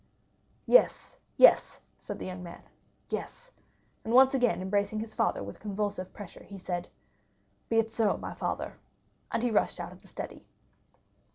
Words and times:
'""Yes, 0.65 1.19
yes," 1.37 1.79
said 1.95 2.17
the 2.17 2.25
young 2.25 2.41
man, 2.41 2.63
"yes;" 3.11 3.51
and 4.03 4.11
once 4.15 4.33
again 4.33 4.59
embracing 4.59 4.99
his 4.99 5.13
father 5.13 5.43
with 5.43 5.59
convulsive 5.59 6.11
pressure, 6.11 6.41
he 6.43 6.57
said, 6.57 6.87
"Be 7.69 7.77
it 7.77 7.91
so, 7.91 8.17
my 8.17 8.33
father." 8.33 8.79
And 9.31 9.43
he 9.43 9.51
rushed 9.51 9.79
out 9.79 9.91
of 9.91 10.01
the 10.01 10.07
study. 10.07 10.47